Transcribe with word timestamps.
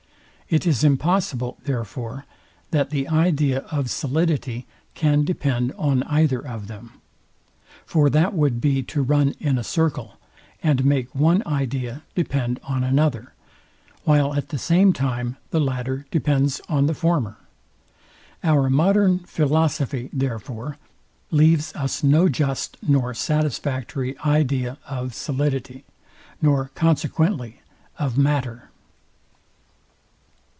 It 0.53 0.67
is 0.67 0.83
impossible, 0.83 1.57
therefore, 1.63 2.25
that 2.71 2.89
the 2.89 3.07
idea 3.07 3.59
of 3.71 3.89
solidity 3.89 4.67
can 4.95 5.23
depend 5.23 5.71
on 5.77 6.03
either 6.03 6.45
of 6.45 6.67
them. 6.67 6.91
For 7.85 8.09
that 8.09 8.33
would 8.33 8.59
be 8.59 8.83
to 8.83 9.01
run 9.01 9.33
in 9.39 9.57
a 9.57 9.63
circle, 9.63 10.15
and 10.61 10.83
make 10.83 11.15
one 11.15 11.41
idea 11.45 12.01
depend 12.15 12.59
on 12.63 12.83
another, 12.83 13.31
while 14.03 14.33
at 14.33 14.49
the 14.49 14.57
same 14.57 14.91
time 14.91 15.37
the 15.51 15.61
latter 15.61 16.05
depends 16.11 16.59
on 16.67 16.85
the 16.85 16.93
former. 16.93 17.37
Our 18.43 18.69
modern 18.69 19.19
philosophy, 19.19 20.09
therefore, 20.11 20.75
leaves 21.29 21.73
us 21.75 22.03
no 22.03 22.27
just 22.27 22.75
nor 22.85 23.13
satisfactory 23.13 24.17
idea 24.19 24.79
of 24.85 25.13
solidity; 25.13 25.85
nor 26.41 26.71
consequently 26.75 27.61
of 27.97 28.17
matter. 28.17 28.67